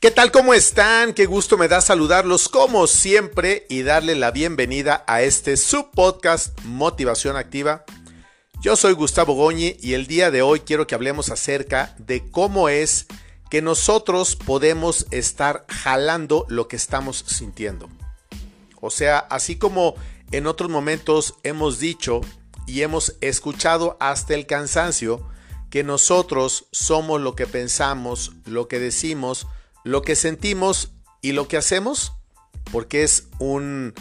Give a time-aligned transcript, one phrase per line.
[0.00, 0.30] ¿Qué tal?
[0.30, 1.12] ¿Cómo están?
[1.12, 7.36] Qué gusto me da saludarlos como siempre y darle la bienvenida a este subpodcast Motivación
[7.36, 7.84] Activa.
[8.60, 12.68] Yo soy Gustavo Goñi y el día de hoy quiero que hablemos acerca de cómo
[12.68, 13.06] es
[13.50, 17.88] que nosotros podemos estar jalando lo que estamos sintiendo.
[18.80, 19.96] O sea, así como
[20.30, 22.20] en otros momentos hemos dicho
[22.68, 25.28] y hemos escuchado hasta el cansancio
[25.70, 29.48] que nosotros somos lo que pensamos, lo que decimos,
[29.88, 30.92] lo que sentimos
[31.22, 32.12] y lo que hacemos,
[32.70, 33.94] porque es un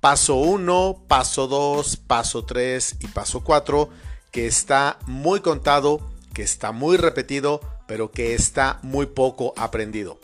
[0.00, 3.90] paso 1, paso 2, paso 3 y paso 4
[4.30, 6.00] que está muy contado,
[6.32, 10.18] que está muy repetido, pero que está muy poco aprendido.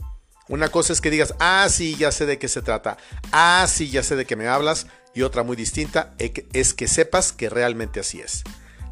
[0.48, 2.96] Una cosa es que digas, ah, sí, ya sé de qué se trata,
[3.32, 7.32] ah, sí, ya sé de qué me hablas, y otra muy distinta es que sepas
[7.32, 8.44] que realmente así es.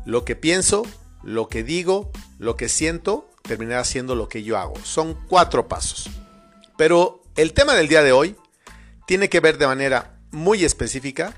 [0.05, 0.83] Lo que pienso,
[1.23, 4.75] lo que digo, lo que siento, terminará siendo lo que yo hago.
[4.85, 6.09] Son cuatro pasos.
[6.77, 8.37] Pero el tema del día de hoy
[9.07, 11.35] tiene que ver de manera muy específica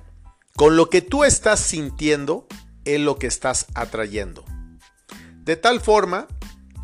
[0.57, 2.47] con lo que tú estás sintiendo
[2.85, 4.45] en lo que estás atrayendo.
[5.45, 6.27] De tal forma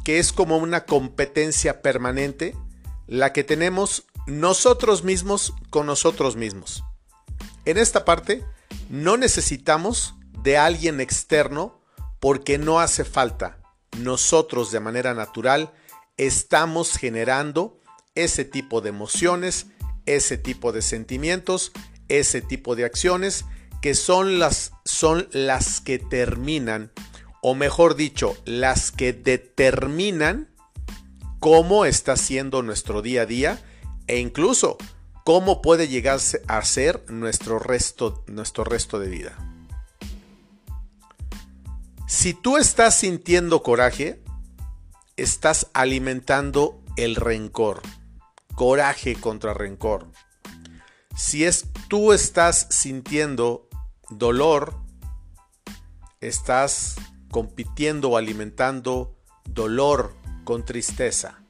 [0.04, 2.56] que es como una competencia permanente
[3.06, 6.84] la que tenemos nosotros mismos con nosotros mismos.
[7.64, 8.44] En esta parte
[8.88, 11.80] no necesitamos de alguien externo
[12.20, 13.58] porque no hace falta.
[14.00, 15.72] Nosotros de manera natural
[16.16, 17.80] estamos generando
[18.14, 19.66] ese tipo de emociones,
[20.06, 21.72] ese tipo de sentimientos,
[22.08, 23.44] ese tipo de acciones
[23.82, 26.90] que son las, son las que terminan,
[27.42, 30.48] o mejor dicho, las que determinan
[31.40, 33.60] cómo está siendo nuestro día a día
[34.06, 34.78] e incluso
[35.24, 39.45] cómo puede llegar a ser nuestro resto, nuestro resto de vida.
[42.08, 44.22] Si tú estás sintiendo coraje,
[45.16, 47.82] estás alimentando el rencor,
[48.54, 50.12] coraje contra rencor.
[51.16, 53.68] Si es tú estás sintiendo
[54.08, 54.76] dolor,
[56.20, 56.94] estás
[57.32, 60.14] compitiendo o alimentando dolor
[60.44, 61.42] con tristeza.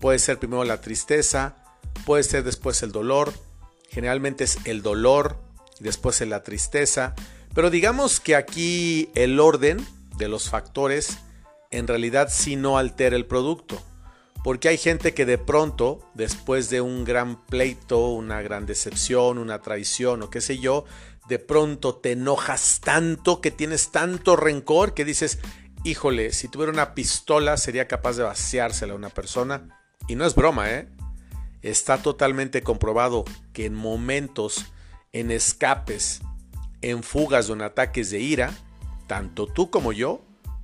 [0.00, 1.62] Puede ser primero la tristeza,
[2.04, 3.32] puede ser después el dolor,
[3.88, 5.40] generalmente es el dolor,
[5.78, 7.14] después es la tristeza,
[7.54, 9.84] pero digamos que aquí el orden
[10.16, 11.18] de los factores
[11.70, 13.82] en realidad sí no altera el producto.
[14.44, 19.60] Porque hay gente que de pronto, después de un gran pleito, una gran decepción, una
[19.60, 20.84] traición o qué sé yo,
[21.28, 25.38] de pronto te enojas tanto, que tienes tanto rencor, que dices,
[25.84, 29.80] híjole, si tuviera una pistola sería capaz de vaciársela a una persona.
[30.08, 30.88] Y no es broma, ¿eh?
[31.62, 34.66] Está totalmente comprobado que en momentos,
[35.12, 36.20] en escapes,
[36.82, 38.52] en fugas o en ataques de ira,
[39.06, 40.20] tanto tú como yo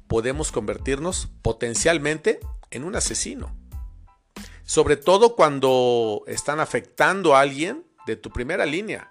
[0.08, 2.40] podemos convertirnos potencialmente
[2.70, 3.54] en un asesino.
[4.64, 9.10] Sobre todo cuando están afectando a alguien de tu primera línea.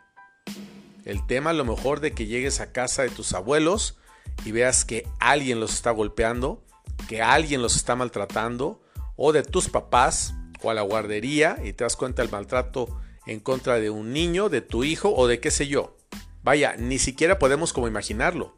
[1.05, 3.97] El tema a lo mejor de que llegues a casa de tus abuelos
[4.45, 6.63] y veas que alguien los está golpeando,
[7.07, 8.81] que alguien los está maltratando,
[9.15, 13.39] o de tus papás o a la guardería y te das cuenta del maltrato en
[13.39, 15.96] contra de un niño, de tu hijo o de qué sé yo.
[16.47, 18.55] Vaya, ni siquiera podemos como imaginarlo.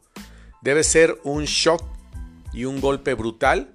[0.62, 1.82] Debe ser un shock
[2.52, 3.74] y un golpe brutal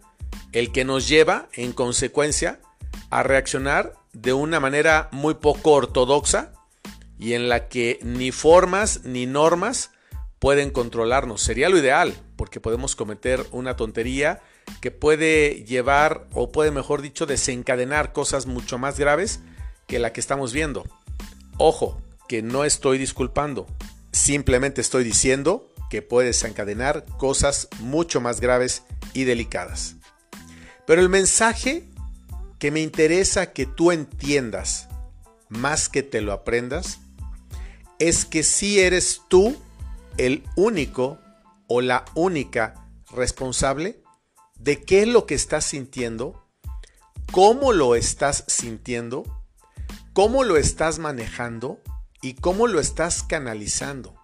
[0.53, 2.61] el que nos lleva, en consecuencia,
[3.09, 6.53] a reaccionar de una manera muy poco ortodoxa
[7.19, 9.91] y en la que ni formas ni normas
[10.39, 11.41] pueden controlarnos.
[11.41, 14.39] Sería lo ideal, porque podemos cometer una tontería
[14.79, 19.41] que puede llevar, o puede mejor dicho, desencadenar cosas mucho más graves
[19.87, 20.85] que la que estamos viendo.
[21.57, 23.67] Ojo, que no estoy disculpando,
[24.15, 28.83] simplemente estoy diciendo que puede desencadenar cosas mucho más graves
[29.13, 29.95] y delicadas.
[30.87, 31.89] Pero el mensaje
[32.57, 34.87] que me interesa que tú entiendas,
[35.49, 36.99] más que te lo aprendas,
[37.99, 39.57] es que si eres tú
[40.17, 41.19] el único
[41.67, 44.01] o la única responsable
[44.57, 46.41] de qué es lo que estás sintiendo,
[47.33, 49.23] cómo lo estás sintiendo,
[50.13, 51.81] cómo lo estás manejando
[52.25, 54.14] y cómo lo estás canalizando.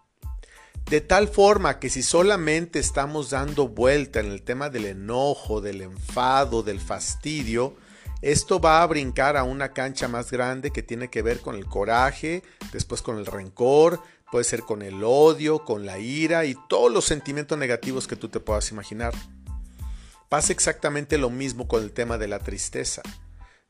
[0.90, 5.82] De tal forma que si solamente estamos dando vuelta en el tema del enojo, del
[5.82, 7.76] enfado, del fastidio,
[8.22, 11.66] esto va a brincar a una cancha más grande que tiene que ver con el
[11.66, 14.02] coraje, después con el rencor,
[14.32, 18.30] puede ser con el odio, con la ira y todos los sentimientos negativos que tú
[18.30, 19.14] te puedas imaginar.
[20.30, 23.02] Pasa exactamente lo mismo con el tema de la tristeza.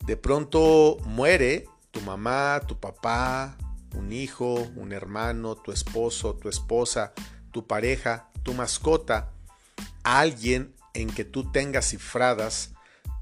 [0.06, 3.57] De pronto muere tu mamá, tu papá,
[3.96, 7.14] un hijo, un hermano, tu esposo, tu esposa,
[7.52, 9.32] tu pareja, tu mascota,
[10.04, 12.72] alguien en que tú tengas cifradas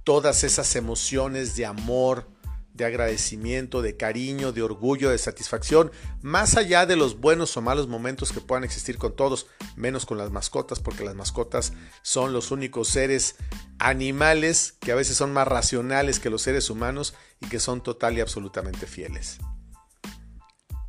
[0.03, 2.27] todas esas emociones de amor,
[2.73, 7.87] de agradecimiento, de cariño, de orgullo, de satisfacción, más allá de los buenos o malos
[7.87, 12.51] momentos que puedan existir con todos, menos con las mascotas, porque las mascotas son los
[12.51, 13.35] únicos seres
[13.79, 18.17] animales que a veces son más racionales que los seres humanos y que son total
[18.17, 19.39] y absolutamente fieles.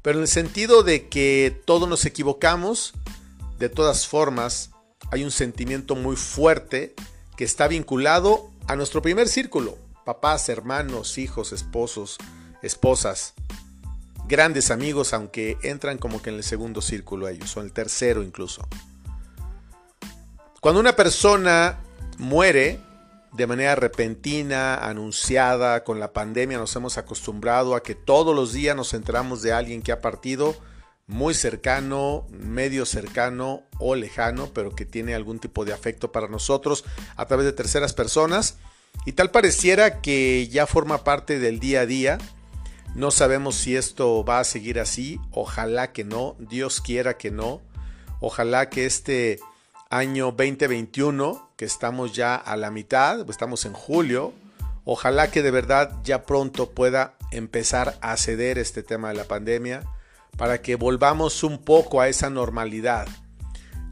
[0.02, 2.94] Pero en el sentido de que todos nos equivocamos,
[3.58, 4.70] de todas formas,
[5.10, 6.94] hay un sentimiento muy fuerte
[7.36, 12.16] que está vinculado a nuestro primer círculo, papás, hermanos, hijos, esposos,
[12.62, 13.34] esposas,
[14.26, 18.22] grandes amigos, aunque entran como que en el segundo círculo ellos, o en el tercero
[18.22, 18.66] incluso.
[20.60, 21.80] Cuando una persona
[22.18, 22.80] muere
[23.32, 28.74] de manera repentina, anunciada, con la pandemia nos hemos acostumbrado a que todos los días
[28.74, 30.56] nos enteramos de alguien que ha partido
[31.06, 36.84] muy cercano, medio cercano o lejano, pero que tiene algún tipo de afecto para nosotros
[37.16, 38.58] a través de terceras personas.
[39.06, 42.18] Y tal pareciera que ya forma parte del día a día.
[42.94, 45.20] No sabemos si esto va a seguir así.
[45.32, 46.36] Ojalá que no.
[46.38, 47.60] Dios quiera que no.
[48.20, 49.40] Ojalá que este
[49.88, 54.32] año 2021, que estamos ya a la mitad, estamos en julio,
[54.86, 59.82] ojalá que de verdad ya pronto pueda empezar a ceder este tema de la pandemia
[60.38, 63.06] para que volvamos un poco a esa normalidad.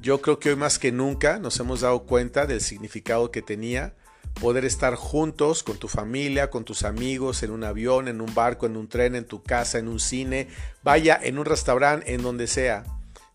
[0.00, 3.92] Yo creo que hoy más que nunca nos hemos dado cuenta del significado que tenía
[4.40, 8.64] poder estar juntos con tu familia, con tus amigos, en un avión, en un barco,
[8.64, 10.48] en un tren, en tu casa, en un cine,
[10.82, 12.84] vaya, en un restaurante, en donde sea,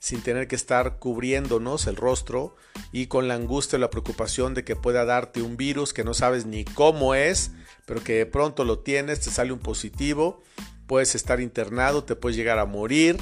[0.04, 2.58] sin tener que estar cubriéndonos el rostro
[2.92, 6.14] y con la angustia y la preocupación de que pueda darte un virus que no
[6.14, 7.52] sabes ni cómo es,
[7.86, 10.44] pero que de pronto lo tienes, te sale un positivo,
[10.88, 13.18] puedes estar internado, te puedes llegar a morir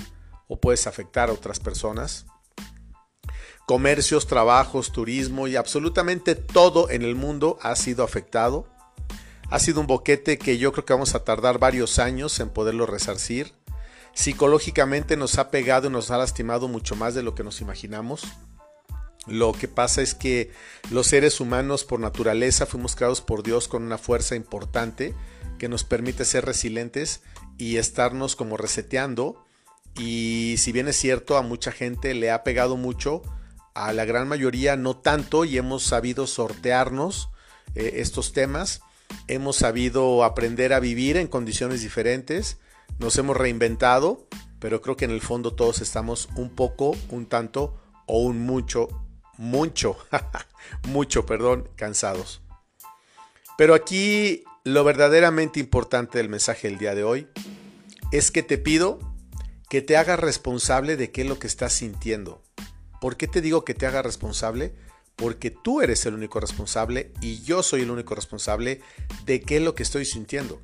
[0.47, 2.25] o puedes afectar a otras personas
[3.67, 8.65] comercios, trabajos, turismo y absolutamente todo en el mundo ha sido afectado.
[9.51, 12.87] Ha sido un boquete que yo creo que vamos a tardar varios años en poderlo
[12.87, 13.53] resarcir.
[14.13, 18.23] Psicológicamente nos ha pegado y nos ha lastimado mucho más de lo que nos imaginamos.
[19.27, 20.51] Lo que pasa es que
[20.89, 25.13] los seres humanos por naturaleza fuimos creados por Dios con una fuerza importante
[25.59, 27.21] que nos permite ser resilientes
[27.57, 29.45] y estarnos como reseteando.
[29.95, 33.21] Y si bien es cierto, a mucha gente le ha pegado mucho,
[33.75, 37.29] a la gran mayoría no tanto y hemos sabido sortearnos
[37.75, 38.81] eh, estos temas,
[39.27, 42.57] hemos sabido aprender a vivir en condiciones diferentes,
[42.99, 44.27] nos hemos reinventado,
[44.59, 48.87] pero creo que en el fondo todos estamos un poco, un tanto o un mucho,
[49.37, 49.97] mucho,
[50.87, 52.41] mucho, perdón, cansados.
[53.57, 57.27] Pero aquí lo verdaderamente importante del mensaje del día de hoy
[58.11, 58.99] es que te pido
[59.69, 62.43] que te hagas responsable de qué es lo que estás sintiendo.
[62.99, 64.75] ¿Por qué te digo que te haga responsable?
[65.15, 68.81] Porque tú eres el único responsable y yo soy el único responsable
[69.25, 70.61] de qué es lo que estoy sintiendo.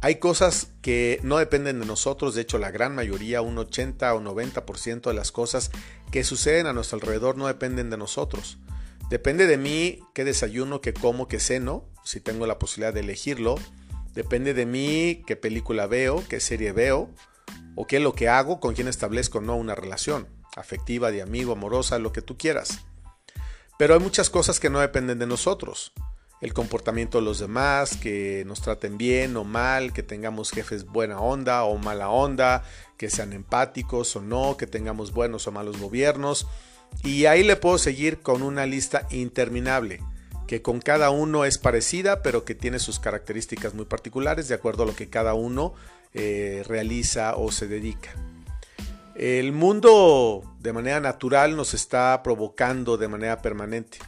[0.00, 4.20] Hay cosas que no dependen de nosotros, de hecho la gran mayoría, un 80 o
[4.20, 5.70] 90% de las cosas
[6.10, 8.58] que suceden a nuestro alrededor no dependen de nosotros.
[9.10, 13.56] Depende de mí qué desayuno, qué como, qué ceno, si tengo la posibilidad de elegirlo.
[14.14, 17.10] Depende de mí qué película veo, qué serie veo,
[17.74, 21.52] o qué es lo que hago, con quién establezco no una relación afectiva, de amigo,
[21.52, 22.80] amorosa, lo que tú quieras.
[23.78, 25.92] Pero hay muchas cosas que no dependen de nosotros.
[26.42, 31.20] El comportamiento de los demás, que nos traten bien o mal, que tengamos jefes buena
[31.20, 32.64] onda o mala onda,
[32.98, 36.48] que sean empáticos o no, que tengamos buenos o malos gobiernos.
[37.04, 40.00] Y ahí le puedo seguir con una lista interminable,
[40.48, 44.82] que con cada uno es parecida, pero que tiene sus características muy particulares de acuerdo
[44.82, 45.74] a lo que cada uno
[46.12, 48.10] eh, realiza o se dedica.
[49.14, 53.98] El mundo de manera natural nos está provocando de manera permanente.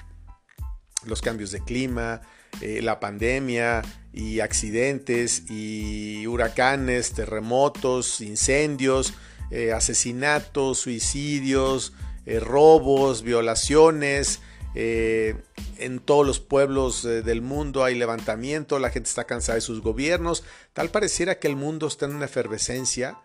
[1.06, 2.23] Los cambios de clima,
[2.61, 3.82] eh, la pandemia
[4.12, 9.14] y accidentes y huracanes, terremotos, incendios,
[9.50, 11.92] eh, asesinatos, suicidios,
[12.26, 14.40] eh, robos, violaciones.
[14.76, 20.42] en todos los pueblos del mundo hay levantamiento, la gente está cansada de sus gobiernos.
[20.73, 23.16] Tal pareciera que el mundo está en una efervescencia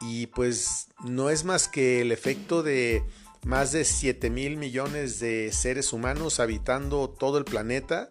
[0.00, 3.04] y pues no es más que el efecto de
[3.44, 8.10] más de 7 mil millones de seres humanos habitando todo el planeta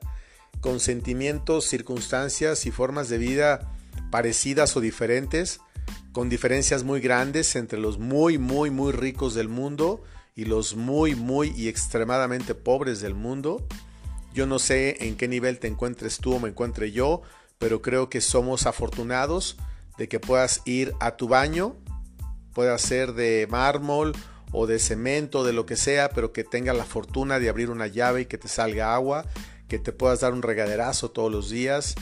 [0.61, 3.71] con sentimientos, circunstancias y formas de vida
[4.11, 5.59] parecidas o diferentes,
[6.11, 10.03] con diferencias muy grandes entre los muy, muy, muy ricos del mundo
[10.35, 13.65] y los muy, muy y extremadamente pobres del mundo.
[14.33, 17.21] Yo no sé en qué nivel te encuentres tú o me encuentre yo,
[17.57, 19.57] pero creo que somos afortunados
[19.97, 21.75] de que puedas ir a tu baño,
[22.53, 24.13] pueda ser de mármol
[24.51, 27.87] o de cemento, de lo que sea, pero que tenga la fortuna de abrir una
[27.87, 29.25] llave y que te salga agua,
[29.67, 31.95] que te puedas dar un regaderazo todos los días,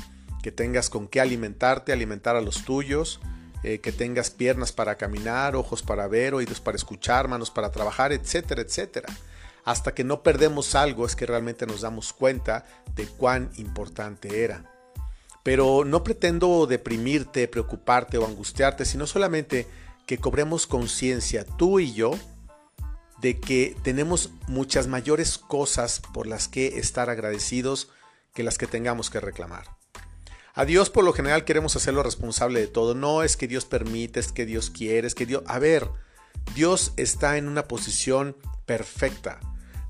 [0.43, 3.19] que tengas con qué alimentarte, alimentar a los tuyos,
[3.63, 8.13] eh, que tengas piernas para caminar, ojos para ver, oídos para escuchar, manos para trabajar,
[8.13, 9.07] etcétera, etcétera.
[9.63, 14.71] Hasta que no perdemos algo es que realmente nos damos cuenta de cuán importante era.
[15.41, 19.67] Pero no pretendo deprimirte, preocuparte o angustiarte, sino solamente
[20.05, 22.11] que cobremos conciencia, tú y yo,
[23.25, 27.89] de que tenemos muchas mayores cosas por las que estar agradecidos
[28.35, 29.65] que las que tengamos que reclamar.
[30.53, 32.93] A Dios por lo general queremos hacerlo responsable de todo.
[32.93, 35.41] No es que Dios permite, es que Dios quiere, es que Dios...
[35.47, 35.89] A ver,
[36.53, 39.39] Dios está en una posición perfecta.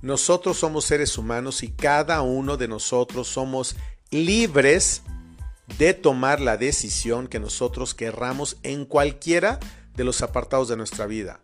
[0.01, 3.75] Nosotros somos seres humanos y cada uno de nosotros somos
[4.11, 5.01] libres
[5.77, 9.59] de tomar la decisión que nosotros querramos en cualquiera
[9.93, 11.41] de los apartados de nuestra vida.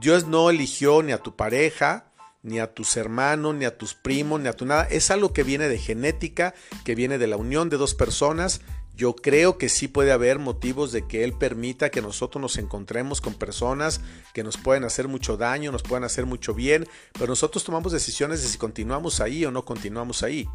[0.00, 2.06] Dios no eligió ni a tu pareja,
[2.42, 4.84] ni a tus hermanos, ni a tus primos, ni a tu nada.
[4.84, 8.62] Es algo que viene de genética, que viene de la unión de dos personas.
[8.94, 13.20] Yo creo que sí puede haber motivos de que Él permita que nosotros nos encontremos
[13.20, 14.00] con personas
[14.34, 18.42] que nos pueden hacer mucho daño, nos pueden hacer mucho bien, pero nosotros tomamos decisiones
[18.42, 20.46] de si continuamos ahí o no continuamos ahí.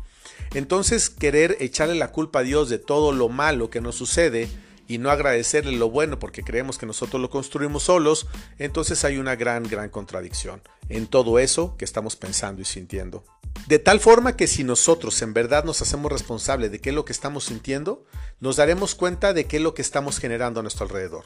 [0.54, 4.50] Entonces, querer echarle la culpa a Dios de todo lo malo que nos sucede,
[4.88, 8.28] y no agradecerle lo bueno porque creemos que nosotros lo construimos solos,
[8.58, 13.24] entonces hay una gran, gran contradicción en todo eso que estamos pensando y sintiendo.
[13.68, 17.06] De tal forma que si nosotros en verdad nos hacemos responsables de qué es lo
[17.06, 18.06] que estamos sintiendo,
[18.40, 21.26] nos daremos cuenta de qué es lo que estamos generando a nuestro alrededor.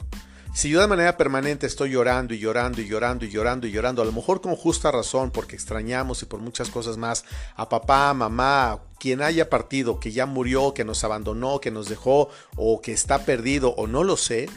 [0.53, 4.01] Si yo de manera permanente estoy llorando y llorando y llorando y llorando y llorando,
[4.01, 7.23] a lo mejor con justa razón, porque extrañamos y por muchas cosas más
[7.55, 12.29] a papá, mamá, quien haya partido, que ya murió, que nos abandonó, que nos dejó
[12.57, 14.49] o que está perdido o no lo sé,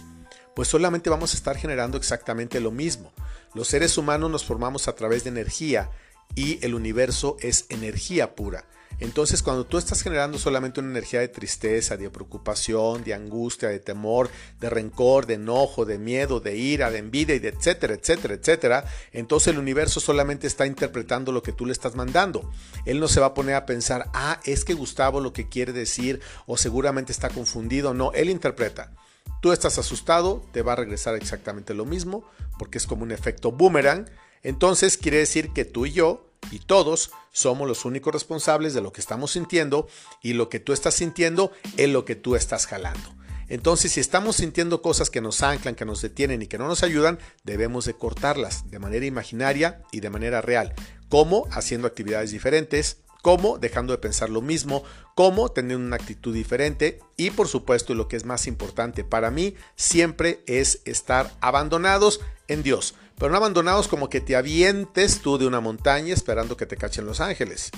[0.57, 3.13] pues solamente vamos a estar generando exactamente lo mismo.
[3.55, 5.91] Los seres humanos nos formamos a través de energía
[6.35, 8.65] y el universo es energía pura.
[9.01, 13.81] Entonces, cuando tú estás generando solamente una energía de tristeza, de preocupación, de angustia, de
[13.81, 18.35] temor, de rencor, de enojo, de miedo, de ira, de envidia y de etcétera, etcétera,
[18.35, 22.51] etcétera, entonces el universo solamente está interpretando lo que tú le estás mandando.
[22.85, 25.73] Él no se va a poner a pensar, ah, es que Gustavo lo que quiere
[25.73, 27.95] decir o seguramente está confundido.
[27.95, 28.93] No, él interpreta.
[29.41, 32.25] Tú estás asustado, te va a regresar exactamente lo mismo,
[32.59, 34.09] porque es como un efecto boomerang.
[34.43, 38.93] Entonces quiere decir que tú y yo y todos somos los únicos responsables de lo
[38.93, 39.89] que estamos sintiendo
[40.23, 43.15] y lo que tú estás sintiendo es lo que tú estás jalando.
[43.49, 46.83] Entonces, si estamos sintiendo cosas que nos anclan, que nos detienen y que no nos
[46.83, 50.75] ayudan, debemos de cortarlas de manera imaginaria y de manera real.
[51.11, 51.47] ¿Cómo?
[51.51, 53.57] Haciendo actividades diferentes, ¿Cómo?
[53.57, 54.85] Dejando de pensar lo mismo,
[55.15, 59.55] cómo teniendo una actitud diferente y por supuesto lo que es más importante para mí
[59.77, 65.47] siempre es estar abandonados en Dios pero no abandonados como que te avientes tú de
[65.47, 67.71] una montaña esperando que te cachen los ángeles.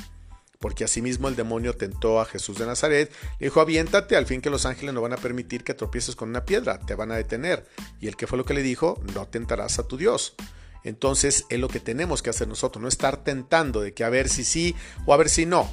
[0.59, 4.49] Porque asimismo el demonio tentó a Jesús de Nazaret, le dijo, aviéntate, al fin que
[4.49, 7.67] los ángeles no van a permitir que tropieces con una piedra, te van a detener.
[8.01, 10.35] Y el que fue lo que le dijo, no tentarás a tu Dios.
[10.83, 14.29] Entonces es lo que tenemos que hacer nosotros, no estar tentando de que a ver
[14.29, 14.75] si sí
[15.05, 15.69] o a ver si no.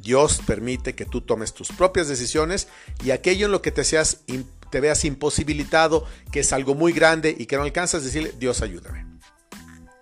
[0.00, 2.68] Dios permite que tú tomes tus propias decisiones
[3.04, 4.22] y aquello en lo que te seas
[4.74, 9.06] te veas imposibilitado, que es algo muy grande y que no alcanzas, decirle, Dios ayúdame.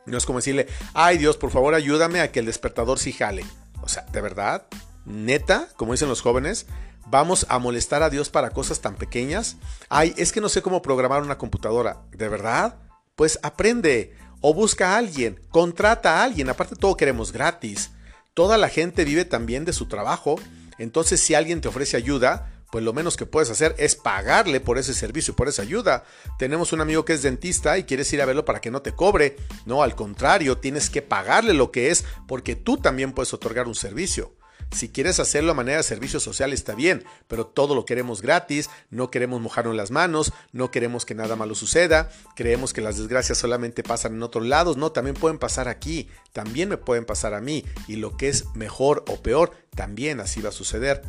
[0.07, 3.45] No es como decirle, ay Dios, por favor ayúdame a que el despertador sí jale.
[3.83, 4.65] O sea, de verdad,
[5.05, 6.65] neta, como dicen los jóvenes,
[7.07, 9.57] vamos a molestar a Dios para cosas tan pequeñas.
[9.91, 12.01] Ay, es que no sé cómo programar una computadora.
[12.13, 12.77] ¿De verdad?
[13.15, 16.49] Pues aprende o busca a alguien, contrata a alguien.
[16.49, 17.91] Aparte todo queremos gratis.
[18.33, 20.41] Toda la gente vive también de su trabajo.
[20.79, 24.79] Entonces si alguien te ofrece ayuda, pues lo menos que puedes hacer es pagarle por
[24.79, 26.05] ese servicio, por esa ayuda.
[26.39, 28.95] Tenemos un amigo que es dentista y quieres ir a verlo para que no te
[28.95, 29.37] cobre.
[29.67, 33.75] No, al contrario, tienes que pagarle lo que es porque tú también puedes otorgar un
[33.75, 34.33] servicio.
[34.73, 38.71] Si quieres hacerlo a manera de servicio social está bien, pero todo lo queremos gratis,
[38.91, 43.37] no queremos mojarnos las manos, no queremos que nada malo suceda, creemos que las desgracias
[43.37, 47.43] solamente pasan en otros lados, no, también pueden pasar aquí, también me pueden pasar a
[47.43, 51.03] mí, y lo que es mejor o peor, también así va a suceder.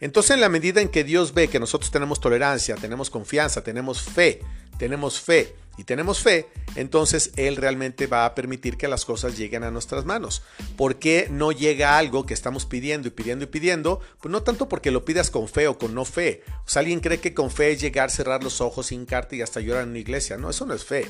[0.00, 4.02] Entonces en la medida en que Dios ve que nosotros tenemos tolerancia, tenemos confianza, tenemos
[4.02, 4.40] fe,
[4.78, 6.46] tenemos fe y tenemos fe,
[6.76, 10.42] entonces Él realmente va a permitir que las cosas lleguen a nuestras manos.
[10.76, 14.00] ¿Por qué no llega algo que estamos pidiendo y pidiendo y pidiendo?
[14.20, 16.42] Pues no tanto porque lo pidas con fe o con no fe.
[16.66, 19.60] O sea, alguien cree que con fe es llegar, cerrar los ojos, hincarte y hasta
[19.60, 20.36] llorar en una iglesia.
[20.36, 21.08] No, eso no es fe.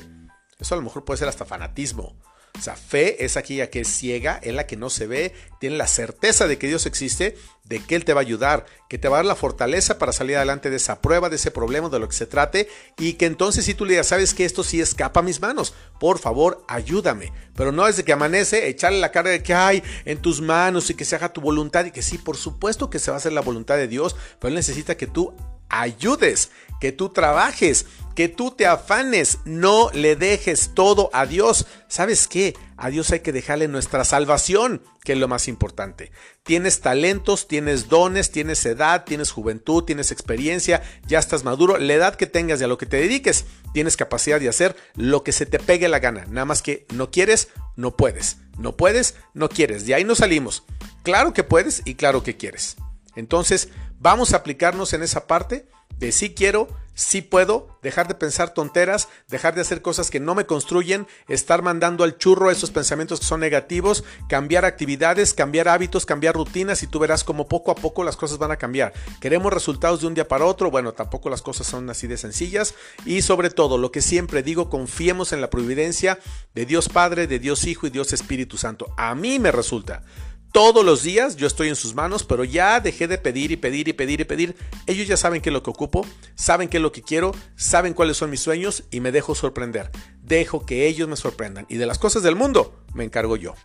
[0.57, 2.15] Eso a lo mejor puede ser hasta fanatismo.
[2.57, 5.77] O sea, fe es aquella que es ciega, es la que no se ve, tiene
[5.77, 9.07] la certeza de que Dios existe, de que Él te va a ayudar, que te
[9.07, 11.99] va a dar la fortaleza para salir adelante de esa prueba, de ese problema, de
[11.99, 12.67] lo que se trate,
[12.97, 15.73] y que entonces si tú le digas, sabes que esto sí escapa a mis manos,
[15.99, 17.31] por favor, ayúdame.
[17.55, 20.95] Pero no desde que amanece, echarle la carga de que hay en tus manos y
[20.95, 23.33] que se haga tu voluntad, y que sí, por supuesto que se va a hacer
[23.33, 25.35] la voluntad de Dios, pero Él necesita que tú
[25.69, 31.65] ayudes, que tú trabajes, que tú te afanes, no le dejes todo a Dios.
[31.87, 32.55] ¿Sabes qué?
[32.77, 36.11] A Dios hay que dejarle nuestra salvación, que es lo más importante.
[36.43, 41.77] Tienes talentos, tienes dones, tienes edad, tienes juventud, tienes experiencia, ya estás maduro.
[41.77, 45.23] La edad que tengas y a lo que te dediques, tienes capacidad de hacer lo
[45.23, 46.25] que se te pegue la gana.
[46.29, 48.37] Nada más que no quieres, no puedes.
[48.57, 49.85] No puedes, no quieres.
[49.85, 50.63] De ahí no salimos.
[51.03, 52.77] Claro que puedes y claro que quieres.
[53.15, 55.67] Entonces, vamos a aplicarnos en esa parte
[56.01, 60.33] de sí quiero, sí puedo, dejar de pensar tonteras, dejar de hacer cosas que no
[60.33, 66.07] me construyen, estar mandando al churro esos pensamientos que son negativos, cambiar actividades, cambiar hábitos,
[66.07, 68.93] cambiar rutinas y tú verás como poco a poco las cosas van a cambiar.
[69.19, 72.73] Queremos resultados de un día para otro, bueno, tampoco las cosas son así de sencillas
[73.05, 76.17] y sobre todo lo que siempre digo, confiemos en la providencia
[76.55, 78.91] de Dios Padre, de Dios Hijo y Dios Espíritu Santo.
[78.97, 80.03] A mí me resulta.
[80.51, 83.87] Todos los días yo estoy en sus manos, pero ya dejé de pedir y pedir
[83.87, 84.55] y pedir y pedir.
[84.85, 86.05] Ellos ya saben qué es lo que ocupo,
[86.35, 89.91] saben qué es lo que quiero, saben cuáles son mis sueños y me dejo sorprender.
[90.21, 91.65] Dejo que ellos me sorprendan.
[91.69, 93.55] Y de las cosas del mundo me encargo yo.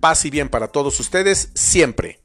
[0.00, 2.23] Paz y bien para todos ustedes siempre.